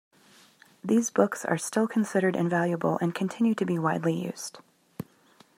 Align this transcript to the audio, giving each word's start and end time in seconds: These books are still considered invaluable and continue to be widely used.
These 0.83 1.11
books 1.11 1.45
are 1.45 1.59
still 1.59 1.87
considered 1.87 2.35
invaluable 2.35 2.97
and 3.03 3.13
continue 3.13 3.53
to 3.53 3.65
be 3.67 3.77
widely 3.77 4.15
used. 4.19 4.57